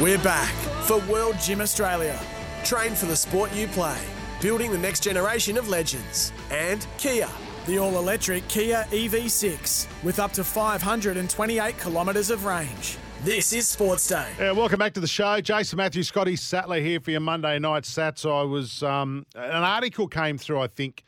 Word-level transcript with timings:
We're 0.00 0.18
back 0.18 0.52
for 0.84 0.98
World 1.10 1.38
Gym 1.40 1.62
Australia. 1.62 2.20
Train 2.64 2.94
for 2.94 3.06
the 3.06 3.16
sport 3.16 3.54
you 3.54 3.66
play, 3.66 3.98
building 4.42 4.70
the 4.70 4.76
next 4.76 5.02
generation 5.02 5.56
of 5.56 5.70
legends. 5.70 6.34
And 6.50 6.86
Kia, 6.98 7.30
the 7.64 7.78
all 7.78 7.96
electric 7.96 8.46
Kia 8.46 8.84
EV6 8.90 9.86
with 10.04 10.18
up 10.18 10.32
to 10.32 10.44
528 10.44 11.80
kilometres 11.80 12.28
of 12.28 12.44
range. 12.44 12.98
This 13.24 13.54
is 13.54 13.66
Sports 13.68 14.06
Day. 14.06 14.30
Yeah, 14.38 14.52
welcome 14.52 14.78
back 14.78 14.92
to 14.92 15.00
the 15.00 15.06
show. 15.06 15.40
Jason 15.40 15.78
Matthews, 15.78 16.08
Scotty 16.08 16.36
Sattler 16.36 16.80
here 16.80 17.00
for 17.00 17.10
your 17.12 17.20
Monday 17.20 17.58
night 17.58 17.84
sats. 17.84 18.30
I 18.30 18.42
was 18.42 18.82
um, 18.82 19.24
an 19.34 19.64
article 19.64 20.08
came 20.08 20.36
through, 20.36 20.60
I 20.60 20.66
think, 20.66 21.04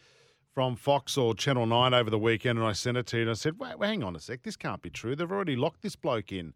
from 0.55 0.77
Fox 0.77 1.19
or 1.19 1.35
Channel 1.35 1.67
Nine 1.67 1.93
over 1.93 2.09
the 2.09 2.19
weekend, 2.19 2.59
and 2.59 2.67
I 2.67 2.73
sent 2.73 2.97
it 2.97 3.05
to 3.09 3.19
you. 3.19 3.23
And 3.25 3.33
I 3.33 3.35
said, 3.35 3.59
"Wait, 3.59 3.75
hang 3.83 4.03
on 4.03 4.17
a 4.17 4.19
sec, 4.19 4.45
this 4.45 4.57
can't 4.57 4.81
be 4.81 4.89
true. 4.89 5.15
They've 5.15 5.31
already 5.31 5.57
locked 5.57 5.83
this 5.83 5.95
bloke 5.95 6.33
in, 6.33 6.55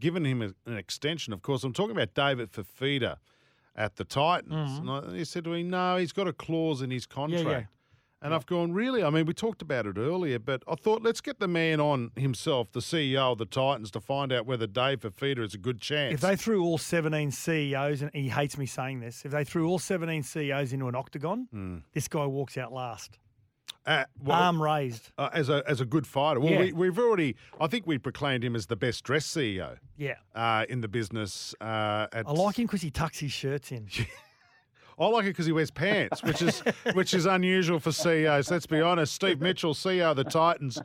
given 0.00 0.24
him 0.24 0.42
a, 0.42 0.70
an 0.70 0.76
extension. 0.76 1.32
Of 1.32 1.42
course, 1.42 1.64
I'm 1.64 1.72
talking 1.72 1.92
about 1.92 2.14
David 2.14 2.52
Fifita 2.52 3.16
at 3.74 3.96
the 3.96 4.04
Titans. 4.04 4.80
Mm-hmm. 4.80 4.88
And 4.88 5.14
I, 5.14 5.16
he 5.18 5.24
said 5.24 5.44
to 5.44 5.50
me, 5.50 5.62
"No, 5.62 5.96
he's 5.96 6.12
got 6.12 6.28
a 6.28 6.32
clause 6.32 6.82
in 6.82 6.90
his 6.90 7.06
contract." 7.06 7.46
yeah. 7.46 7.64
And 8.22 8.32
I've 8.32 8.46
gone, 8.46 8.72
really? 8.72 9.02
I 9.02 9.10
mean, 9.10 9.26
we 9.26 9.34
talked 9.34 9.62
about 9.62 9.84
it 9.84 9.98
earlier, 9.98 10.38
but 10.38 10.62
I 10.68 10.76
thought, 10.76 11.02
let's 11.02 11.20
get 11.20 11.40
the 11.40 11.48
man 11.48 11.80
on 11.80 12.12
himself, 12.14 12.70
the 12.70 12.78
CEO 12.78 13.32
of 13.32 13.38
the 13.38 13.46
Titans, 13.46 13.90
to 13.90 14.00
find 14.00 14.32
out 14.32 14.46
whether 14.46 14.68
Dave 14.68 15.00
Fifita 15.00 15.40
is 15.40 15.54
a 15.54 15.58
good 15.58 15.80
chance. 15.80 16.14
If 16.14 16.20
they 16.20 16.36
threw 16.36 16.62
all 16.62 16.78
17 16.78 17.32
CEOs, 17.32 18.00
and 18.00 18.12
he 18.14 18.28
hates 18.28 18.56
me 18.56 18.66
saying 18.66 19.00
this, 19.00 19.24
if 19.24 19.32
they 19.32 19.42
threw 19.42 19.66
all 19.66 19.80
17 19.80 20.22
CEOs 20.22 20.72
into 20.72 20.86
an 20.86 20.94
octagon, 20.94 21.48
mm. 21.52 21.82
this 21.94 22.06
guy 22.06 22.24
walks 22.24 22.56
out 22.56 22.72
last. 22.72 23.18
Uh, 23.84 24.04
well, 24.22 24.38
Arm 24.40 24.62
raised. 24.62 25.10
uh, 25.18 25.28
as 25.32 25.48
a 25.48 25.64
as 25.66 25.80
a 25.80 25.84
good 25.84 26.06
fighter. 26.06 26.38
Well, 26.38 26.52
Yeah. 26.52 26.60
we, 26.60 26.72
we've 26.72 26.98
already, 26.98 27.34
I 27.60 27.66
think 27.66 27.86
we 27.86 27.98
proclaimed 27.98 28.44
him 28.44 28.54
as 28.54 28.66
the 28.66 28.76
best 28.76 29.02
dressed 29.02 29.36
CEO 29.36 29.76
Yeah. 29.96 30.14
uh, 30.36 30.66
in 30.68 30.80
the 30.82 30.88
business. 30.88 31.54
Uh, 31.60 32.06
at, 32.12 32.26
I 32.28 32.30
like 32.32 32.58
him 32.58 32.66
because 32.66 32.82
he 32.82 32.90
tucks 32.90 33.18
his 33.18 33.32
shirts 33.32 33.72
in. 33.72 33.88
I 34.98 35.06
like 35.06 35.24
it 35.24 35.28
because 35.30 35.46
he 35.46 35.52
wears 35.52 35.70
pants, 35.72 36.22
which 36.22 36.42
is 36.42 36.60
which 36.94 37.12
is 37.14 37.26
unusual 37.26 37.80
for 37.80 37.90
CEOs. 37.90 38.50
Let's 38.50 38.66
be 38.66 38.80
honest. 38.80 39.14
Steve 39.14 39.40
Mitchell, 39.40 39.74
CEO 39.74 40.10
of 40.12 40.16
the 40.16 40.24
Titans, 40.24 40.78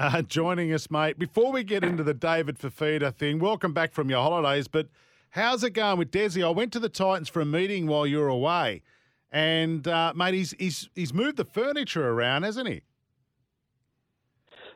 uh, 0.00 0.22
joining 0.22 0.72
us, 0.72 0.90
mate. 0.90 1.18
Before 1.18 1.52
we 1.52 1.62
get 1.62 1.84
into 1.84 2.02
the 2.02 2.14
David 2.14 2.58
Fifita 2.58 3.14
thing, 3.14 3.38
welcome 3.38 3.72
back 3.72 3.92
from 3.92 4.10
your 4.10 4.20
holidays. 4.22 4.66
But 4.66 4.88
how's 5.30 5.62
it 5.62 5.70
going 5.74 5.98
with 5.98 6.10
Desi? 6.10 6.44
I 6.44 6.50
went 6.50 6.72
to 6.72 6.80
the 6.80 6.88
Titans 6.88 7.28
for 7.28 7.40
a 7.40 7.44
meeting 7.46 7.86
while 7.86 8.04
you 8.06 8.18
were 8.18 8.28
away, 8.28 8.82
and 9.32 9.88
uh, 9.88 10.12
mate, 10.14 10.34
he's 10.34 10.54
he's 10.58 10.88
he's 10.94 11.12
moved 11.12 11.38
the 11.38 11.44
furniture 11.44 12.10
around, 12.10 12.42
hasn't 12.42 12.68
he? 12.68 12.82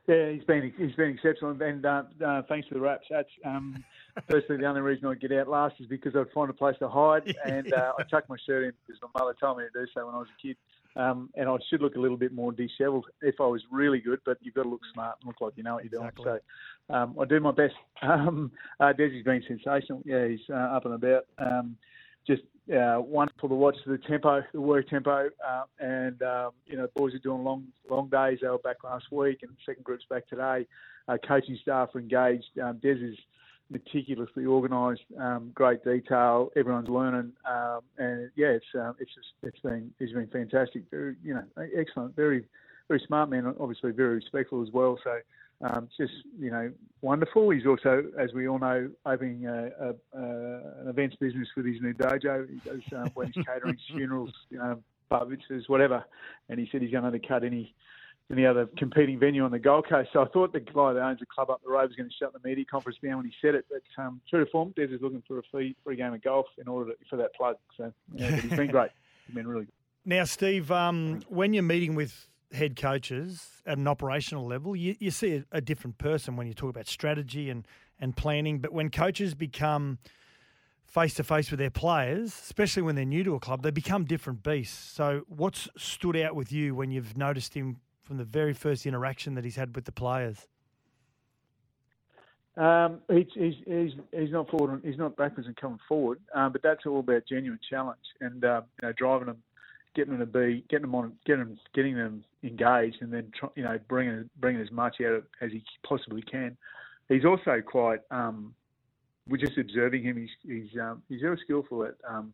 Yeah, 0.08 0.30
he's 0.30 0.44
been 0.44 0.72
he's 0.78 0.94
been 0.94 1.10
exceptional, 1.10 1.60
and 1.60 1.84
uh, 1.84 2.02
uh, 2.24 2.42
thanks 2.48 2.68
for 2.68 2.74
the 2.74 2.80
raps. 2.80 3.06
That's 3.10 3.28
um, 3.44 3.84
firstly 4.30 4.56
the 4.56 4.66
only 4.66 4.80
reason 4.80 5.06
I 5.08 5.14
get 5.14 5.32
out 5.32 5.48
last 5.48 5.74
is 5.80 5.86
because 5.86 6.14
I'd 6.16 6.30
find 6.32 6.48
a 6.48 6.54
place 6.54 6.76
to 6.78 6.88
hide, 6.88 7.34
and 7.44 7.72
uh, 7.72 7.92
I 7.98 8.02
tucked 8.04 8.30
my 8.30 8.36
shirt 8.46 8.64
in 8.64 8.72
because 8.86 9.00
my 9.02 9.20
mother 9.20 9.34
told 9.38 9.58
me 9.58 9.64
to 9.64 9.70
do 9.84 9.86
so 9.92 10.06
when 10.06 10.14
I 10.14 10.18
was 10.18 10.28
a 10.28 10.42
kid. 10.46 10.56
Um, 10.94 11.28
and 11.34 11.46
I 11.46 11.56
should 11.68 11.82
look 11.82 11.96
a 11.96 12.00
little 12.00 12.16
bit 12.16 12.32
more 12.32 12.52
dishevelled 12.52 13.04
if 13.20 13.34
I 13.38 13.44
was 13.44 13.60
really 13.70 14.00
good, 14.00 14.18
but 14.24 14.38
you've 14.40 14.54
got 14.54 14.62
to 14.62 14.70
look 14.70 14.80
smart 14.94 15.16
and 15.20 15.26
look 15.28 15.42
like 15.42 15.52
you 15.54 15.62
know 15.62 15.74
what 15.74 15.84
you're 15.84 16.00
Exactly. 16.00 16.24
doing. 16.24 16.38
So 16.88 16.94
um, 16.94 17.16
I 17.20 17.26
do 17.26 17.38
my 17.40 17.52
best. 17.52 17.74
Um, 18.02 18.50
uh, 18.80 18.92
Desi's 18.94 19.24
been 19.24 19.42
sensational. 19.46 20.02
Yeah, 20.06 20.26
he's 20.28 20.40
uh, 20.48 20.54
up 20.54 20.86
and 20.86 20.94
about. 20.94 21.26
Um, 21.38 21.76
just 22.26 22.42
uh, 22.72 23.00
wonderful 23.00 23.48
to 23.48 23.54
watch 23.54 23.76
the 23.86 23.98
tempo, 23.98 24.42
the 24.52 24.60
work 24.60 24.88
tempo, 24.88 25.28
uh, 25.46 25.62
and 25.78 26.20
um, 26.22 26.50
you 26.66 26.76
know, 26.76 26.82
the 26.82 26.92
boys 27.00 27.14
are 27.14 27.18
doing 27.18 27.44
long, 27.44 27.66
long 27.88 28.08
days. 28.08 28.38
They 28.42 28.48
were 28.48 28.58
back 28.58 28.82
last 28.82 29.06
week, 29.12 29.40
and 29.42 29.52
second 29.64 29.84
group's 29.84 30.04
back 30.10 30.26
today. 30.28 30.66
Uh, 31.08 31.16
coaching 31.26 31.58
staff 31.62 31.90
are 31.94 32.00
engaged. 32.00 32.46
Um, 32.62 32.78
Des 32.82 32.92
is 32.92 33.16
meticulously 33.70 34.46
organised, 34.46 35.02
um, 35.20 35.50
great 35.54 35.84
detail. 35.84 36.50
Everyone's 36.56 36.88
learning, 36.88 37.32
um, 37.48 37.80
and 37.98 38.30
yeah, 38.36 38.48
it's 38.48 38.66
um, 38.74 38.96
it's 38.98 39.14
just 39.14 39.28
it's 39.42 39.60
been 39.60 39.92
it's 40.00 40.12
been 40.12 40.28
fantastic. 40.28 40.82
Very, 40.90 41.16
you 41.22 41.34
know, 41.34 41.44
excellent. 41.76 42.16
Very 42.16 42.44
very 42.88 43.02
smart 43.06 43.30
man. 43.30 43.54
Obviously, 43.60 43.92
very 43.92 44.16
respectful 44.16 44.62
as 44.62 44.72
well. 44.72 44.98
So. 45.04 45.18
Um, 45.62 45.88
just 45.96 46.12
you 46.38 46.50
know, 46.50 46.70
wonderful. 47.00 47.50
He's 47.50 47.66
also, 47.66 48.04
as 48.18 48.32
we 48.34 48.46
all 48.46 48.58
know, 48.58 48.90
opening 49.06 49.46
a, 49.46 49.70
a, 49.80 50.18
a, 50.18 50.82
an 50.82 50.88
events 50.88 51.16
business 51.18 51.48
with 51.56 51.66
his 51.66 51.80
new 51.80 51.94
dojo. 51.94 52.46
He 52.48 52.56
does 52.68 52.82
um, 52.94 53.10
weddings, 53.14 53.44
catering, 53.46 53.78
funerals, 53.88 54.32
you 54.50 54.58
know, 54.58 54.82
bar 55.08 55.24
mitzvahs, 55.24 55.68
whatever. 55.68 56.04
And 56.48 56.60
he 56.60 56.68
said 56.70 56.82
he's 56.82 56.90
going 56.90 57.02
to 57.02 57.08
undercut 57.08 57.42
any 57.44 57.74
any 58.30 58.44
other 58.44 58.68
competing 58.76 59.20
venue 59.20 59.44
on 59.44 59.52
the 59.52 59.58
Gold 59.58 59.88
Coast. 59.88 60.10
So 60.12 60.20
I 60.20 60.26
thought 60.28 60.52
the 60.52 60.60
guy 60.60 60.92
that 60.92 61.00
owns 61.00 61.20
the 61.20 61.26
club 61.26 61.48
up 61.48 61.62
the 61.62 61.70
road 61.70 61.88
was 61.88 61.96
going 61.96 62.08
to 62.08 62.14
shut 62.16 62.32
the 62.32 62.40
media 62.46 62.64
conference 62.64 62.98
down 63.02 63.18
when 63.18 63.26
he 63.26 63.32
said 63.40 63.54
it. 63.54 63.66
But 63.70 64.02
um, 64.02 64.20
true 64.28 64.44
to 64.44 64.50
form, 64.50 64.74
Des 64.76 64.84
is 64.84 65.00
looking 65.00 65.22
for 65.26 65.38
a 65.38 65.42
free 65.50 65.76
free 65.84 65.96
game 65.96 66.12
of 66.12 66.22
golf 66.22 66.46
in 66.58 66.68
order 66.68 66.90
to, 66.90 66.96
for 67.08 67.16
that 67.16 67.34
plug. 67.34 67.56
So 67.76 67.92
yeah, 68.14 68.36
he's 68.36 68.50
been 68.50 68.66
great. 68.70 68.90
He's 69.26 69.34
been 69.34 69.46
really 69.46 69.66
good. 69.66 69.72
Now, 70.04 70.24
Steve, 70.24 70.70
um, 70.70 71.22
when 71.28 71.52
you're 71.54 71.62
meeting 71.62 71.94
with 71.94 72.28
head 72.52 72.76
coaches 72.76 73.62
at 73.66 73.78
an 73.78 73.88
operational 73.88 74.46
level, 74.46 74.76
you, 74.76 74.96
you 74.98 75.10
see 75.10 75.36
a, 75.36 75.44
a 75.52 75.60
different 75.60 75.98
person 75.98 76.36
when 76.36 76.46
you 76.46 76.54
talk 76.54 76.70
about 76.70 76.86
strategy 76.86 77.50
and, 77.50 77.66
and 78.00 78.16
planning. 78.16 78.58
But 78.58 78.72
when 78.72 78.90
coaches 78.90 79.34
become 79.34 79.98
face 80.86 81.14
to 81.14 81.24
face 81.24 81.50
with 81.50 81.58
their 81.58 81.70
players, 81.70 82.28
especially 82.28 82.82
when 82.82 82.94
they're 82.94 83.04
new 83.04 83.24
to 83.24 83.34
a 83.34 83.40
club, 83.40 83.62
they 83.62 83.70
become 83.70 84.04
different 84.04 84.42
beasts. 84.42 84.92
So, 84.92 85.22
what's 85.28 85.68
stood 85.76 86.16
out 86.16 86.34
with 86.34 86.52
you 86.52 86.74
when 86.74 86.90
you've 86.90 87.16
noticed 87.16 87.54
him 87.54 87.76
from 88.02 88.18
the 88.18 88.24
very 88.24 88.54
first 88.54 88.86
interaction 88.86 89.34
that 89.34 89.44
he's 89.44 89.56
had 89.56 89.74
with 89.74 89.84
the 89.84 89.92
players? 89.92 90.46
Um, 92.56 93.00
he's, 93.10 93.26
he's, 93.34 93.54
he's, 93.66 93.92
he's 94.12 94.30
not 94.30 94.48
forward, 94.48 94.80
he's 94.82 94.96
not 94.96 95.16
backwards 95.16 95.46
and 95.46 95.56
coming 95.56 95.78
forward, 95.86 96.20
um, 96.34 96.52
but 96.52 96.62
that's 96.62 96.86
all 96.86 97.00
about 97.00 97.24
genuine 97.28 97.60
challenge 97.68 97.98
and 98.22 98.42
uh, 98.44 98.62
you 98.80 98.88
know 98.88 98.94
driving 98.96 99.26
them, 99.26 99.42
getting 99.96 100.16
them 100.16 100.20
to 100.20 100.26
be, 100.26 100.64
getting 100.68 100.82
them 100.82 100.94
on, 100.94 101.12
getting 101.24 101.44
them, 101.44 101.58
getting 101.74 101.96
them 101.96 102.22
engaged, 102.44 102.98
and 103.00 103.12
then 103.12 103.32
you 103.56 103.64
know 103.64 103.78
bringing 103.88 104.28
bringing 104.38 104.62
as 104.62 104.70
much 104.70 104.96
out 105.00 105.14
of, 105.14 105.24
as 105.40 105.50
he 105.50 105.62
possibly 105.84 106.22
can. 106.22 106.56
He's 107.08 107.24
also 107.24 107.60
quite, 107.64 108.00
um, 108.10 108.54
we're 109.28 109.38
just 109.38 109.58
observing 109.58 110.04
him. 110.04 110.16
He's 110.16 110.30
he's 110.44 110.80
um, 110.80 111.02
he's 111.08 111.22
very 111.22 111.38
skillful 111.42 111.84
at 111.84 111.94
um, 112.08 112.32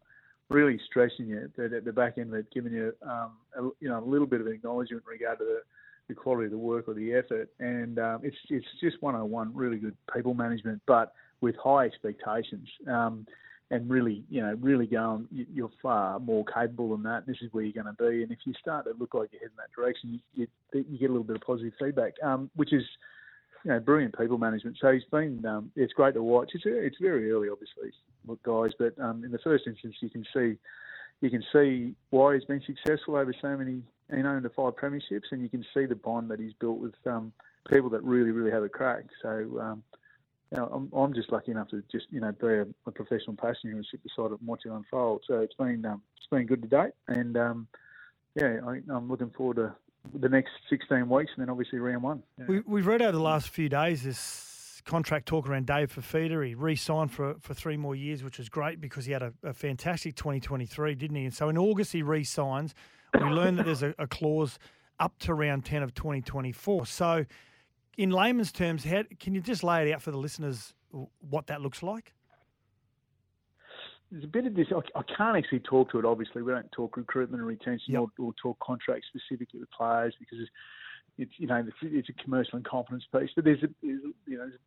really 0.50 0.78
stressing 0.90 1.26
you 1.26 1.50
that 1.56 1.72
at 1.72 1.84
the 1.84 1.92
back 1.92 2.18
end 2.18 2.34
of 2.34 2.50
giving 2.50 2.72
you 2.72 2.92
um, 3.02 3.30
a, 3.56 3.62
you 3.80 3.88
know 3.88 4.02
a 4.02 4.04
little 4.04 4.26
bit 4.26 4.40
of 4.40 4.48
acknowledgement 4.48 5.04
in 5.06 5.10
regard 5.10 5.38
to 5.38 5.44
the 5.44 5.60
the 6.08 6.14
quality 6.14 6.46
of 6.46 6.50
the 6.50 6.58
work 6.58 6.88
or 6.88 6.94
the 6.94 7.14
effort. 7.14 7.48
And 7.60 7.98
um, 7.98 8.20
it's 8.24 8.36
it's 8.50 8.66
just 8.80 9.00
101, 9.00 9.54
really 9.54 9.78
good 9.78 9.96
people 10.12 10.34
management, 10.34 10.82
but 10.86 11.12
with 11.40 11.56
high 11.56 11.86
expectations. 11.86 12.68
Um, 12.88 13.26
and 13.72 13.88
really, 13.88 14.22
you 14.28 14.43
know, 14.43 14.55
really 14.60 14.87
going, 14.87 15.27
you- 15.33 15.47
you're 15.50 15.71
far 15.81 16.21
more 16.21 16.44
capable 16.44 16.91
than 16.91 17.03
that. 17.05 17.25
This 17.27 17.41
is 17.41 17.50
where 17.55 17.65
you're 17.65 17.83
going 17.83 17.94
to 17.97 18.03
be. 18.03 18.22
And 18.22 18.31
if 18.31 18.38
you 18.44 18.53
start 18.60 18.84
to 18.84 18.93
look 18.93 19.15
like 19.15 19.33
you're 19.33 19.41
heading 19.41 19.56
that 19.56 19.72
direction, 19.72 20.21
you, 20.34 20.47
you, 20.75 20.99
get 20.99 21.09
a 21.09 21.12
little 21.12 21.25
bit 21.25 21.37
of 21.37 21.43
positive 21.43 21.72
feedback, 21.81 22.12
um, 22.22 22.50
which 22.55 22.75
is, 22.75 22.84
you 23.65 23.71
know, 23.71 23.81
brilliant 23.81 24.16
people 24.16 24.37
management. 24.37 24.77
So 24.78 24.93
he's 24.93 25.05
been, 25.05 25.44
um, 25.47 25.72
it's 25.75 25.94
great 25.94 26.12
to 26.15 26.22
watch. 26.22 26.50
It's 26.53 26.65
it's 26.66 26.99
very 27.00 27.33
early, 27.33 27.49
obviously, 27.49 27.93
guys, 28.43 28.72
but 28.78 28.99
um, 29.03 29.25
in 29.25 29.33
the 29.33 29.38
first 29.38 29.66
instance, 29.66 29.97
you 30.00 30.10
can 30.10 30.27
see 30.34 30.59
you 31.22 31.31
can 31.31 31.43
see 31.53 31.94
why 32.10 32.34
he's 32.34 32.44
been 32.44 32.60
successful 32.66 33.16
over 33.16 33.33
so 33.41 33.56
many, 33.56 33.81
you 34.12 34.22
know, 34.22 34.39
the 34.41 34.50
five 34.50 34.75
premierships, 34.75 35.31
and 35.31 35.41
you 35.41 35.49
can 35.49 35.65
see 35.72 35.87
the 35.87 35.94
bond 35.94 36.28
that 36.31 36.41
he's 36.41 36.53
built 36.54 36.78
with 36.78 36.94
um, 37.06 37.33
people 37.71 37.89
that 37.91 38.03
really, 38.03 38.33
really 38.33 38.50
have 38.50 38.65
a 38.65 38.69
crack. 38.69 39.04
So, 39.22 39.60
um, 39.60 39.83
you 40.52 40.58
know, 40.58 40.68
I'm, 40.72 40.98
I'm 40.98 41.14
just 41.14 41.32
lucky 41.32 41.50
enough 41.50 41.68
to 41.68 41.82
just, 41.90 42.06
you 42.10 42.20
know, 42.20 42.32
be 42.32 42.46
a, 42.46 42.66
a 42.86 42.90
professional 42.90 43.36
passenger 43.36 43.74
and 43.74 43.86
sit 43.90 44.02
beside 44.02 44.32
it 44.32 44.38
and 44.38 44.46
watch 44.46 44.62
it 44.66 44.70
unfold. 44.70 45.22
So 45.26 45.40
it's 45.40 45.54
been, 45.54 45.84
um, 45.86 46.02
it's 46.18 46.26
been 46.30 46.46
good 46.46 46.62
to 46.62 46.68
date, 46.68 46.92
and 47.08 47.36
um, 47.36 47.68
yeah, 48.34 48.58
I, 48.66 48.80
I'm 48.92 49.08
looking 49.08 49.30
forward 49.30 49.56
to 49.56 49.72
the 50.18 50.28
next 50.28 50.50
16 50.68 51.08
weeks, 51.08 51.30
and 51.36 51.42
then 51.42 51.50
obviously 51.50 51.78
round 51.78 52.02
one. 52.02 52.22
Yeah. 52.38 52.44
We, 52.48 52.60
we've 52.66 52.86
read 52.86 53.00
over 53.00 53.12
the 53.12 53.20
last 53.20 53.48
few 53.48 53.68
days 53.70 54.02
this 54.02 54.82
contract 54.84 55.26
talk 55.26 55.48
around 55.48 55.66
Dave 55.66 55.94
Fifita. 55.94 56.46
He 56.46 56.54
re-signed 56.54 57.12
for 57.12 57.36
for 57.41 57.54
three 57.54 57.78
more 57.78 57.94
years, 57.94 58.22
which 58.22 58.38
was 58.38 58.48
great 58.48 58.80
because 58.80 59.06
he 59.06 59.12
had 59.12 59.22
a, 59.22 59.32
a 59.42 59.54
fantastic 59.54 60.16
2023, 60.16 60.94
didn't 60.97 61.16
he? 61.16 61.24
And 61.24 61.34
so 61.34 61.48
in 61.48 61.56
August 61.56 61.92
he 61.92 62.03
re-signs. 62.03 62.74
We 63.15 63.28
learned 63.28 63.59
that 63.59 63.66
there's 63.66 63.82
a, 63.82 63.94
a 63.98 64.06
clause 64.06 64.59
up 64.98 65.18
to 65.21 65.34
round 65.34 65.65
10 65.66 65.82
of 65.82 65.94
2024. 65.94 66.86
So 66.86 67.27
in 67.97 68.10
layman's 68.10 68.53
terms, 68.53 68.84
how, 68.84 69.03
can 69.21 69.34
you 69.34 69.41
just 69.41 69.62
lay 69.62 69.89
it 69.89 69.92
out 69.92 70.03
for 70.03 70.10
the 70.10 70.18
listeners 70.18 70.74
what 71.21 71.47
that 71.48 71.60
looks 71.60 71.83
like? 71.83 72.12
there's 74.12 74.24
a 74.24 74.28
bit 74.28 74.47
of 74.47 74.54
this. 74.54 74.66
I, 74.71 74.98
I 74.98 75.03
can't 75.16 75.36
actually 75.39 75.60
talk 75.60 75.91
to 75.92 75.98
it. 75.98 76.04
Obviously, 76.04 76.42
we 76.42 76.53
don't 76.53 76.71
talk 76.71 76.97
recruitment 76.98 77.41
and 77.41 77.48
retention 77.48 77.94
Yep. 77.94 78.03
or, 78.18 78.27
or 78.27 78.33
talk 78.34 78.59
contracts 78.60 79.06
specifically 79.09 79.60
with 79.60 79.71
players 79.71 80.15
because 80.21 80.39
it's, 80.39 80.50
it's 81.18 81.33
you 81.39 81.47
know 81.47 81.65
it's, 81.83 82.09
a 82.10 82.22
commercial 82.22 82.56
and 82.56 82.65
confidence 82.65 83.04
piece. 83.10 83.30
But 83.34 83.44
there's 83.44 83.62
a 83.62 83.68
there's, 83.83 84.00
you 84.27 84.36
know 84.36 84.48
there's 84.48 84.60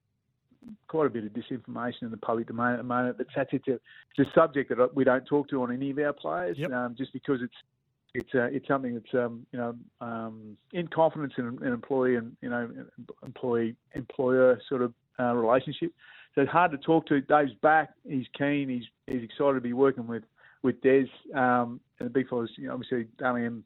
quite 0.88 1.06
a 1.06 1.10
bit 1.12 1.26
of 1.26 1.32
disinformation 1.32 2.02
in 2.04 2.12
the 2.12 2.18
public 2.18 2.48
domain 2.48 2.72
at 2.74 2.78
the 2.78 2.84
moment. 2.84 3.20
But 3.20 3.28
that's 3.36 3.52
it's 3.54 3.68
a, 3.68 3.74
it's 4.18 4.28
a 4.28 4.32
subject 4.34 4.76
that 4.76 4.96
we 4.96 5.04
don't 5.04 5.26
talk 5.26 5.48
to 5.50 5.62
on 5.62 5.72
any 5.72 5.92
of 5.92 6.00
our 6.00 6.14
players, 6.14 6.58
Yep. 6.58 6.72
um, 6.72 6.96
just 6.98 7.14
because 7.14 7.42
it's 7.44 7.54
it's 8.16 8.34
uh, 8.36 8.46
it's 8.46 8.68
something 8.68 8.94
that's 8.94 9.14
um, 9.14 9.46
you 9.52 9.60
know 9.60 9.76
um, 10.02 10.58
in 10.74 10.88
confidence 10.88 11.34
in 11.38 11.46
an 11.62 11.74
employee 11.74 12.16
and 12.16 12.36
you 12.42 12.50
know 12.50 12.70
employee 13.24 13.76
employer 13.94 14.60
sort 14.68 14.82
of 14.82 14.94
uh, 15.20 15.34
relationship. 15.34 15.92
so 16.34 16.42
it's 16.42 16.52
hard 16.52 16.72
to 16.72 16.78
talk 16.78 17.06
to. 17.08 17.22
Dave's 17.22 17.54
back. 17.62 17.92
He's 18.08 18.28
keen. 18.38 18.70
He's 18.70 18.86
he's 19.08 19.24
excited 19.24 19.56
to 19.56 19.62
be 19.62 19.74
working 19.74 20.08
with 20.08 20.24
with 20.64 20.82
Des. 20.82 21.06
Um, 21.34 21.80
and 22.00 22.08
the 22.08 22.10
big 22.10 22.28
fellas, 22.28 22.50
you 22.58 22.68
know, 22.68 22.74
obviously, 22.74 23.08
Dally 23.18 23.46
M 23.46 23.64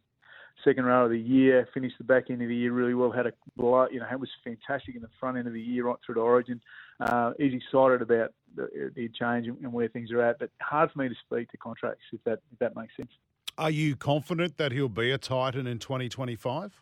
second 0.63 0.85
row 0.85 1.05
of 1.05 1.11
the 1.11 1.19
year, 1.19 1.67
finished 1.73 1.95
the 1.97 2.03
back 2.03 2.29
end 2.29 2.41
of 2.41 2.49
the 2.49 2.55
year 2.55 2.73
really 2.73 2.93
well. 2.93 3.11
Had 3.11 3.27
a 3.27 3.33
you 3.57 3.99
know, 3.99 4.05
it 4.11 4.19
was 4.19 4.29
fantastic 4.43 4.95
in 4.95 5.01
the 5.01 5.09
front 5.19 5.37
end 5.37 5.47
of 5.47 5.53
the 5.53 5.61
year 5.61 5.85
right 5.85 5.95
through 6.05 6.15
to 6.15 6.21
Origin. 6.21 6.61
Uh, 6.99 7.31
he's 7.37 7.53
excited 7.53 8.01
about 8.01 8.33
the, 8.55 8.91
the 8.95 9.09
change 9.09 9.47
and 9.47 9.71
where 9.71 9.87
things 9.87 10.11
are 10.11 10.21
at, 10.21 10.39
but 10.39 10.49
hard 10.61 10.91
for 10.91 10.99
me 10.99 11.09
to 11.09 11.15
speak 11.25 11.49
to 11.51 11.57
contracts 11.57 12.03
if 12.11 12.23
that 12.25 12.39
if 12.51 12.59
that 12.59 12.75
makes 12.75 12.95
sense. 12.97 13.11
Are 13.59 13.69
you 13.69 13.97
confident 13.97 14.56
that 14.56 14.71
he'll 14.71 14.88
be 14.88 15.11
a 15.11 15.17
Titan 15.17 15.67
in 15.67 15.79
2025? 15.79 16.81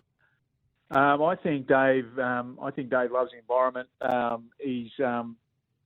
Um, 0.92 1.24
I 1.24 1.36
think 1.36 1.68
Dave. 1.68 2.06
Um, 2.20 2.60
I 2.62 2.70
think 2.70 2.92
Dave 2.92 3.12
loves 3.12 3.32
the 3.32 3.40
environment. 3.40 3.90
Um, 4.00 4.52
he's 4.60 4.92
um, 5.04 5.38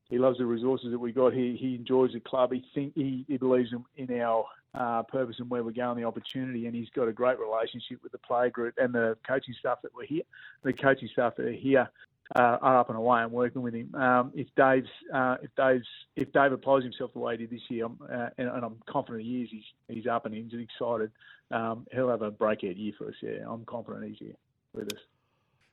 he 0.09 0.19
loves 0.19 0.38
the 0.38 0.45
resources 0.45 0.91
that 0.91 0.99
we 0.99 1.13
got. 1.13 1.33
He 1.33 1.55
he 1.57 1.75
enjoys 1.75 2.11
the 2.11 2.19
club. 2.19 2.51
He 2.51 2.65
think 2.75 2.91
he, 2.93 3.23
he 3.29 3.38
believes 3.38 3.69
in, 3.71 3.85
in 3.95 4.19
our 4.19 4.45
uh, 4.75 5.03
purpose 5.03 5.38
and 5.39 5.49
where 5.49 5.63
we're 5.63 5.71
going, 5.71 5.97
the 5.97 6.03
opportunity, 6.03 6.65
and 6.65 6.75
he's 6.75 6.89
got 6.89 7.07
a 7.07 7.13
great 7.13 7.39
relationship 7.39 8.03
with 8.03 8.11
the 8.11 8.17
player 8.17 8.49
group 8.49 8.73
and 8.77 8.93
the 8.93 9.17
coaching 9.25 9.55
staff 9.57 9.77
that 9.83 9.95
were 9.95 10.03
here. 10.03 10.23
The 10.63 10.73
coaching 10.73 11.09
staff 11.13 11.38
that 11.38 11.45
are 11.45 11.51
here 11.53 11.89
uh, 12.35 12.57
are 12.61 12.79
up 12.79 12.89
and 12.89 12.97
away 12.97 13.21
and 13.21 13.31
working 13.31 13.61
with 13.61 13.73
him. 13.73 13.93
Um, 13.95 14.31
if 14.33 14.47
Dave's 14.55 14.87
uh, 15.13 15.37
if 15.41 15.49
Dave's 15.55 15.87
if 16.15 16.31
Dave 16.31 16.51
applies 16.51 16.83
himself 16.83 17.11
the 17.13 17.19
way 17.19 17.37
he 17.37 17.45
did 17.45 17.51
this 17.51 17.61
year, 17.69 17.85
uh, 17.85 18.29
and, 18.37 18.47
and, 18.47 18.65
I'm 18.65 18.77
confident 18.89 19.25
he 19.25 19.41
is, 19.41 19.49
he's 19.51 19.63
he's 19.87 20.07
up 20.07 20.25
and 20.25 20.33
he's 20.33 20.51
excited. 20.53 21.11
Um, 21.51 21.87
he'll 21.91 22.09
have 22.09 22.21
a 22.21 22.31
breakout 22.31 22.77
year 22.77 22.93
for 22.97 23.07
us. 23.07 23.15
Yeah, 23.21 23.45
I'm 23.49 23.65
confident 23.65 24.05
he's 24.07 24.19
here 24.19 24.35
with 24.73 24.93
us. 24.93 24.99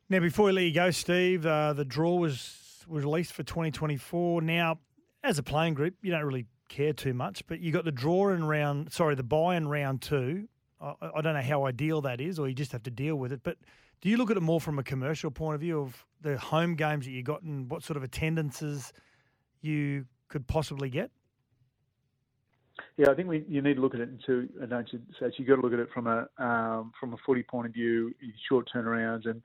Now, 0.08 0.20
before 0.20 0.46
we 0.46 0.52
let 0.52 0.64
you 0.64 0.72
go, 0.72 0.90
Steve, 0.90 1.46
uh, 1.46 1.74
the 1.74 1.84
draw 1.84 2.16
was 2.16 2.84
was 2.88 3.04
released 3.04 3.32
for 3.32 3.42
2024. 3.42 4.42
Now, 4.42 4.78
as 5.22 5.38
a 5.38 5.42
playing 5.42 5.74
group, 5.74 5.94
you 6.02 6.10
don't 6.10 6.24
really 6.24 6.46
care 6.68 6.92
too 6.92 7.14
much, 7.14 7.46
but 7.46 7.60
you 7.60 7.72
got 7.72 7.84
the 7.84 7.92
draw 7.92 8.30
in 8.30 8.44
round, 8.44 8.92
sorry, 8.92 9.14
the 9.14 9.22
buy 9.22 9.56
in 9.56 9.68
round 9.68 10.02
two. 10.02 10.48
I, 10.80 10.94
I 11.16 11.20
don't 11.20 11.34
know 11.34 11.42
how 11.42 11.66
ideal 11.66 12.00
that 12.02 12.20
is, 12.20 12.38
or 12.38 12.48
you 12.48 12.54
just 12.54 12.72
have 12.72 12.82
to 12.84 12.90
deal 12.90 13.16
with 13.16 13.32
it. 13.32 13.40
But 13.42 13.58
do 14.00 14.08
you 14.08 14.16
look 14.16 14.30
at 14.30 14.36
it 14.36 14.42
more 14.42 14.60
from 14.60 14.78
a 14.78 14.82
commercial 14.82 15.30
point 15.30 15.54
of 15.54 15.60
view 15.60 15.80
of 15.80 16.04
the 16.20 16.38
home 16.38 16.74
games 16.74 17.06
that 17.06 17.12
you 17.12 17.22
got 17.22 17.42
and 17.42 17.70
what 17.70 17.82
sort 17.82 17.96
of 17.96 18.02
attendances 18.02 18.92
you 19.60 20.06
could 20.28 20.46
possibly 20.46 20.88
get? 20.88 21.10
Yeah, 22.96 23.10
I 23.10 23.14
think 23.14 23.28
we 23.28 23.44
you 23.48 23.60
need 23.60 23.74
to 23.74 23.80
look 23.80 23.94
at 23.94 24.00
it 24.00 24.08
in 24.08 24.18
two. 24.24 24.48
Don't 24.68 24.92
you? 24.92 25.00
So 25.18 25.30
you've 25.36 25.48
got 25.48 25.56
to 25.56 25.62
look 25.62 25.72
at 25.72 25.78
it 25.80 25.88
from 25.92 26.06
a 26.06 26.28
um, 26.38 26.92
from 26.98 27.12
a 27.12 27.16
footy 27.26 27.42
point 27.42 27.66
of 27.66 27.72
view, 27.72 28.14
short 28.48 28.68
turnarounds, 28.74 29.28
and 29.28 29.42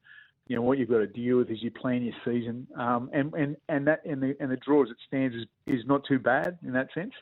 you 0.47 0.55
know 0.55 0.61
what 0.61 0.77
you've 0.77 0.89
got 0.89 0.99
to 0.99 1.07
deal 1.07 1.37
with 1.37 1.49
as 1.49 1.61
you 1.61 1.71
plan 1.71 2.03
your 2.03 2.13
season. 2.25 2.67
Um, 2.77 3.09
and 3.13 3.33
and 3.33 3.57
and 3.69 3.87
that 3.87 4.05
and 4.05 4.21
the 4.21 4.35
and 4.39 4.51
the 4.51 4.57
draw 4.57 4.83
as 4.83 4.89
it 4.89 4.97
stands 5.07 5.35
is 5.35 5.45
is 5.65 5.85
not 5.85 6.03
too 6.07 6.19
bad 6.19 6.59
in 6.63 6.73
that 6.73 6.89
sense. 6.93 7.13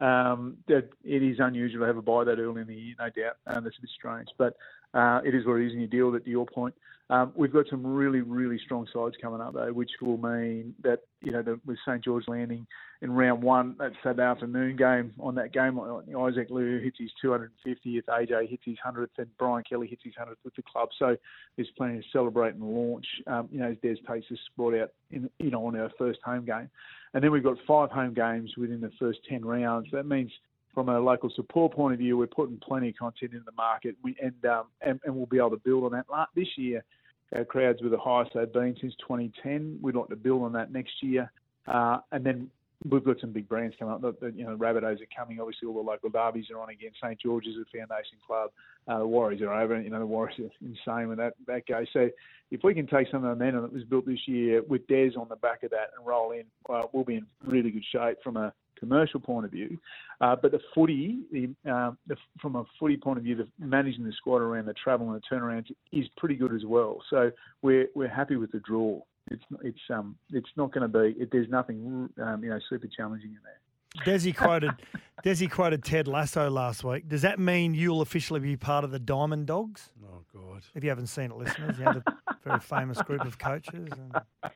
Um, 0.00 0.58
it 0.68 0.92
is 1.04 1.38
unusual 1.40 1.80
to 1.80 1.86
have 1.86 1.96
a 1.96 2.02
buy 2.02 2.24
that 2.24 2.38
early 2.38 2.60
in 2.60 2.66
the 2.66 2.74
year, 2.74 2.94
no 2.98 3.06
doubt. 3.06 3.36
Um, 3.46 3.64
that's 3.64 3.78
a 3.78 3.80
bit 3.80 3.90
strange, 3.96 4.28
but 4.36 4.56
uh, 4.94 5.20
it 5.24 5.34
is 5.34 5.46
what 5.46 5.60
it 5.60 5.66
is, 5.66 5.72
and 5.72 5.80
you 5.80 5.88
deal 5.88 6.10
with 6.10 6.22
it. 6.22 6.24
To 6.24 6.30
your 6.30 6.46
point, 6.46 6.74
um, 7.08 7.32
we've 7.36 7.52
got 7.52 7.66
some 7.70 7.86
really, 7.86 8.20
really 8.20 8.58
strong 8.64 8.86
sides 8.92 9.14
coming 9.20 9.40
up 9.40 9.54
though, 9.54 9.72
which 9.72 9.90
will 10.00 10.18
mean 10.18 10.74
that 10.82 11.00
you 11.22 11.32
know 11.32 11.42
the, 11.42 11.60
with 11.64 11.78
St 11.86 12.02
George 12.02 12.24
landing 12.26 12.66
in 13.02 13.12
round 13.12 13.42
one, 13.42 13.76
that's 13.78 13.94
Saturday 14.02 14.22
afternoon 14.22 14.76
game. 14.76 15.12
On 15.20 15.34
that 15.34 15.52
game, 15.52 15.78
Isaac 16.18 16.48
Liu 16.50 16.80
hits 16.80 16.96
his 16.98 17.10
250th, 17.22 18.04
AJ 18.08 18.48
hits 18.48 18.62
his 18.64 18.76
100th, 18.84 19.08
and 19.18 19.28
Brian 19.38 19.62
Kelly 19.68 19.86
hits 19.86 20.02
his 20.02 20.14
100th 20.14 20.36
with 20.44 20.56
the 20.56 20.62
club. 20.62 20.88
So 20.98 21.16
there's 21.56 21.68
plenty 21.76 21.98
to 21.98 22.04
celebrate 22.12 22.54
and 22.54 22.64
launch. 22.64 23.06
Um, 23.26 23.48
you 23.52 23.58
know, 23.58 23.70
as 23.70 23.76
Des 23.82 23.96
takes 24.10 24.26
sport 24.46 24.78
out 24.78 24.92
in 25.10 25.30
you 25.38 25.50
know 25.50 25.66
on 25.66 25.78
our 25.78 25.90
first 25.98 26.20
home 26.24 26.44
game, 26.44 26.70
and 27.14 27.22
then 27.22 27.30
we've 27.30 27.44
got 27.44 27.56
five 27.66 27.90
home 27.90 28.14
games 28.14 28.52
within 28.56 28.80
the 28.80 28.90
first 28.98 29.18
10 29.28 29.44
rounds. 29.44 29.88
That 29.92 30.06
means 30.06 30.32
from 30.76 30.90
a 30.90 31.00
local 31.00 31.30
support 31.34 31.72
point 31.72 31.94
of 31.94 31.98
view, 31.98 32.18
we're 32.18 32.26
putting 32.26 32.58
plenty 32.58 32.90
of 32.90 32.96
content 32.96 33.32
in 33.32 33.42
the 33.46 33.52
market, 33.52 33.96
we, 34.04 34.14
and, 34.22 34.44
um, 34.44 34.64
and 34.82 35.00
and 35.04 35.16
we'll 35.16 35.24
be 35.24 35.38
able 35.38 35.48
to 35.48 35.56
build 35.56 35.84
on 35.84 35.92
that. 35.92 36.04
This 36.34 36.48
year, 36.56 36.84
our 37.34 37.46
crowds 37.46 37.80
were 37.80 37.88
the 37.88 37.96
highest 37.96 38.32
they've 38.34 38.52
been 38.52 38.76
since 38.78 38.92
2010. 39.00 39.78
We'd 39.80 39.94
like 39.94 40.08
to 40.08 40.16
build 40.16 40.42
on 40.42 40.52
that 40.52 40.70
next 40.70 41.02
year, 41.02 41.32
uh, 41.66 42.00
and 42.12 42.22
then 42.22 42.50
we've 42.90 43.02
got 43.02 43.18
some 43.22 43.32
big 43.32 43.48
brands 43.48 43.74
coming 43.78 43.94
up. 43.94 44.02
The, 44.20 44.32
you 44.36 44.44
know, 44.44 44.54
Rabbitohs 44.54 45.00
are 45.00 45.16
coming. 45.16 45.40
Obviously, 45.40 45.66
all 45.66 45.72
the 45.72 45.80
local 45.80 46.10
derbies 46.10 46.50
are 46.50 46.60
on 46.60 46.68
again. 46.68 46.90
St 47.02 47.18
George's 47.18 47.54
a 47.56 47.64
foundation 47.74 48.18
club. 48.26 48.50
Uh, 48.86 48.98
the 48.98 49.06
Warriors 49.06 49.40
are 49.40 49.54
over. 49.54 49.80
You 49.80 49.88
know, 49.88 50.00
the 50.00 50.04
Warriors 50.04 50.38
are 50.40 50.50
insane 50.60 51.08
when 51.08 51.16
that 51.16 51.32
that 51.46 51.66
goes. 51.66 51.86
So, 51.94 52.10
if 52.50 52.62
we 52.62 52.74
can 52.74 52.86
take 52.86 53.08
some 53.10 53.24
of 53.24 53.30
the 53.30 53.34
momentum 53.34 53.62
that 53.62 53.72
was 53.72 53.84
built 53.84 54.04
this 54.04 54.28
year 54.28 54.62
with 54.68 54.86
Des 54.88 55.12
on 55.18 55.30
the 55.30 55.36
back 55.36 55.62
of 55.62 55.70
that 55.70 55.92
and 55.96 56.06
roll 56.06 56.32
in, 56.32 56.44
uh, 56.68 56.82
we'll 56.92 57.02
be 57.02 57.14
in 57.14 57.26
really 57.46 57.70
good 57.70 57.84
shape 57.90 58.18
from 58.22 58.36
a 58.36 58.52
commercial 58.78 59.20
point 59.20 59.44
of 59.44 59.50
view. 59.50 59.78
Uh, 60.20 60.36
but 60.40 60.52
the 60.52 60.60
footy, 60.74 61.20
the, 61.30 61.48
uh, 61.70 61.92
the, 62.06 62.16
from 62.40 62.56
a 62.56 62.64
footy 62.78 62.96
point 62.96 63.18
of 63.18 63.24
view, 63.24 63.36
the 63.36 63.46
managing 63.58 64.04
the 64.04 64.12
squad 64.12 64.38
around 64.38 64.66
the 64.66 64.74
travel 64.74 65.10
and 65.10 65.16
the 65.16 65.34
turnarounds 65.34 65.70
is 65.92 66.06
pretty 66.16 66.34
good 66.34 66.54
as 66.54 66.64
well. 66.64 67.02
So 67.10 67.30
we're 67.62 67.88
we're 67.94 68.08
happy 68.08 68.36
with 68.36 68.52
the 68.52 68.60
draw. 68.60 69.00
It's 69.30 69.42
it's 69.62 69.78
um 69.90 70.16
it's 70.32 70.48
not 70.56 70.72
going 70.72 70.90
to 70.90 70.98
be. 70.98 71.20
It, 71.20 71.30
there's 71.32 71.48
nothing 71.48 72.08
um, 72.22 72.42
you 72.42 72.50
know 72.50 72.58
super 72.68 72.86
challenging 72.86 73.30
in 73.30 73.38
there. 73.44 73.60
Desi 74.04 74.36
quoted 74.36 74.70
Desi 75.24 75.50
quoted 75.50 75.84
Ted 75.84 76.06
Lasso 76.08 76.50
last 76.50 76.84
week. 76.84 77.08
Does 77.08 77.22
that 77.22 77.38
mean 77.38 77.74
you'll 77.74 78.00
officially 78.02 78.40
be 78.40 78.56
part 78.56 78.84
of 78.84 78.90
the 78.90 78.98
Diamond 78.98 79.46
Dogs? 79.46 79.90
Oh 80.04 80.22
God! 80.32 80.62
If 80.74 80.84
you 80.84 80.90
haven't 80.90 81.08
seen 81.08 81.30
it, 81.30 81.36
listeners, 81.36 81.78
you 81.78 81.84
have 81.84 81.96
a 81.96 82.04
very 82.44 82.60
famous 82.60 83.00
group 83.02 83.24
of 83.24 83.38
coaches 83.38 83.88
and 83.92 84.16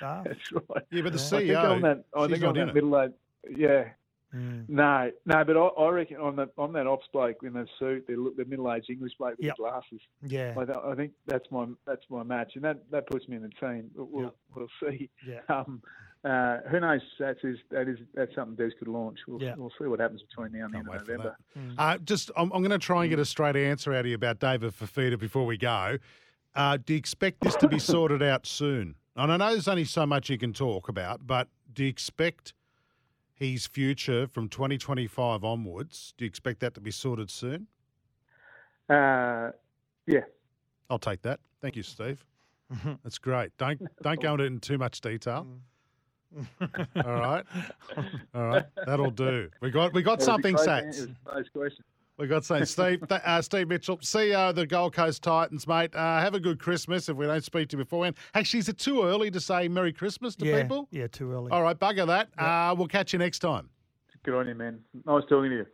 staff. 0.00 0.24
That's 0.26 0.52
right. 0.52 0.84
Yeah, 0.90 1.02
but 1.02 1.12
the 1.12 1.18
I 1.18 1.22
think 1.22 1.50
CEO, 1.50 1.70
on 1.70 1.80
that, 1.82 2.04
I 2.16 2.26
think 2.26 2.40
not 2.42 2.58
on 2.58 2.66
that 2.66 2.74
middle 2.74 3.00
age, 3.00 3.12
yeah. 3.56 3.84
Mm. 4.34 4.68
No, 4.68 5.10
no, 5.26 5.44
but 5.44 5.56
I, 5.56 5.66
I 5.82 5.88
reckon 5.88 6.16
on 6.18 6.36
that 6.36 6.50
on 6.56 6.72
that 6.74 6.86
ops 6.86 7.06
bloke 7.12 7.38
in 7.42 7.52
the 7.54 7.66
suit, 7.80 8.06
the, 8.06 8.32
the 8.36 8.44
middle-aged 8.44 8.88
English 8.88 9.14
bloke 9.18 9.36
with 9.38 9.46
Yep. 9.46 9.56
the 9.56 9.62
glasses. 9.64 10.00
Yeah, 10.22 10.54
I, 10.56 10.64
th- 10.64 10.78
I 10.86 10.94
think 10.94 11.10
that's 11.26 11.46
my 11.50 11.66
that's 11.84 12.04
my 12.10 12.22
match, 12.22 12.52
and 12.54 12.62
that, 12.64 12.88
that 12.92 13.08
puts 13.08 13.26
me 13.26 13.36
in 13.36 13.42
the 13.42 13.48
team. 13.48 13.90
We'll, 13.96 14.24
Yep. 14.24 14.34
we'll 14.54 14.68
see. 14.88 15.10
yeah. 15.26 15.40
Um, 15.48 15.82
uh, 16.22 16.58
who 16.70 16.78
knows? 16.78 17.00
That's 17.18 17.42
is 17.42 17.56
that 17.70 17.88
is 17.88 17.98
that's 18.14 18.32
something 18.36 18.54
Des 18.54 18.72
could 18.78 18.86
launch. 18.88 19.18
We'll, 19.26 19.42
Yeah. 19.42 19.54
we'll 19.56 19.72
see 19.80 19.86
what 19.86 19.98
happens 20.00 20.22
between 20.22 20.52
now 20.52 20.66
and 20.66 20.74
the 20.74 20.78
Can't 20.78 20.88
end 20.92 21.00
of 21.00 21.08
November. 21.08 21.36
that. 21.56 21.82
Uh, 21.82 21.98
just, 21.98 22.30
I'm, 22.36 22.52
I'm 22.52 22.60
going 22.60 22.70
to 22.70 22.78
try 22.78 23.02
and 23.04 23.10
get 23.10 23.18
a 23.18 23.24
straight 23.24 23.56
answer 23.56 23.92
out 23.94 24.00
of 24.00 24.06
you 24.06 24.14
about 24.16 24.38
David 24.38 24.72
Fifita 24.78 25.18
before 25.18 25.44
we 25.46 25.56
go. 25.56 25.96
Uh, 26.54 26.76
do 26.76 26.92
you 26.92 26.98
expect 26.98 27.40
this 27.40 27.56
to 27.56 27.66
be 27.68 27.78
sorted 27.80 28.22
out 28.22 28.46
soon? 28.46 28.96
And 29.16 29.32
I 29.32 29.36
know 29.36 29.50
there's 29.50 29.68
only 29.68 29.84
so 29.84 30.06
much 30.06 30.30
you 30.30 30.38
can 30.38 30.52
talk 30.52 30.88
about, 30.88 31.26
but 31.26 31.48
do 31.72 31.82
you 31.84 31.88
expect 31.90 32.54
his 33.34 33.66
future 33.66 34.26
from 34.26 34.48
2025 34.48 35.44
onwards? 35.44 36.14
Do 36.16 36.24
you 36.24 36.28
expect 36.28 36.60
that 36.60 36.74
to 36.74 36.80
be 36.80 36.90
sorted 36.90 37.30
soon? 37.30 37.66
Uh, 38.88 39.50
yeah, 40.06 40.20
I'll 40.88 40.98
take 40.98 41.22
that. 41.22 41.40
Thank 41.60 41.76
you, 41.76 41.82
Steve. 41.82 42.24
That's 43.04 43.18
great. 43.18 43.56
Don't 43.58 43.80
don't 44.02 44.20
go 44.20 44.32
into 44.32 44.44
it 44.44 44.46
in 44.46 44.60
too 44.60 44.78
much 44.78 45.00
detail. 45.00 45.46
All 46.60 47.02
right, 47.04 47.44
all 48.34 48.44
right, 48.46 48.64
that'll 48.86 49.10
do. 49.10 49.48
We 49.60 49.70
got 49.70 49.92
we 49.92 50.02
got 50.02 50.14
It 50.14 50.18
was 50.18 50.24
something, 50.26 50.54
close 50.54 50.66
Sats. 50.66 50.86
answer. 50.86 51.02
It 51.04 51.08
was 51.08 51.16
a 51.16 51.30
close 51.30 51.48
question. 51.48 51.84
We 52.20 52.26
got 52.26 52.44
something, 52.44 52.66
Steve. 52.66 53.00
th- 53.08 53.22
uh, 53.24 53.40
Steve 53.40 53.68
Mitchell, 53.68 53.96
CEO 53.98 54.50
of 54.50 54.54
the 54.54 54.66
Gold 54.66 54.92
Coast 54.92 55.22
Titans, 55.22 55.66
mate. 55.66 55.94
Uh, 55.94 56.20
have 56.20 56.34
a 56.34 56.40
good 56.40 56.58
Christmas. 56.58 57.08
If 57.08 57.16
we 57.16 57.24
don't 57.24 57.42
speak 57.42 57.70
to 57.70 57.78
you 57.78 57.84
beforehand, 57.84 58.16
actually, 58.34 58.60
is 58.60 58.68
it 58.68 58.76
too 58.76 59.04
early 59.04 59.30
to 59.30 59.40
say 59.40 59.68
Merry 59.68 59.92
Christmas 59.92 60.36
to 60.36 60.44
yeah, 60.44 60.60
people? 60.60 60.86
yeah, 60.90 61.06
too 61.06 61.32
early. 61.32 61.50
All 61.50 61.62
right, 61.62 61.78
bugger 61.78 62.06
that. 62.06 62.28
Uh, 62.36 62.74
we'll 62.76 62.88
catch 62.88 63.14
you 63.14 63.18
next 63.18 63.38
time. 63.38 63.70
Good 64.22 64.34
on 64.34 64.48
you, 64.48 64.54
man. 64.54 64.80
Nice 65.06 65.22
talking 65.30 65.48
to 65.48 65.56
you. 65.56 65.66